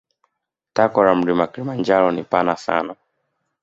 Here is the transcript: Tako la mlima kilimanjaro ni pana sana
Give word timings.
Tako 0.75 1.03
la 1.09 1.13
mlima 1.15 1.47
kilimanjaro 1.47 2.11
ni 2.11 2.23
pana 2.31 2.55
sana 2.65 2.95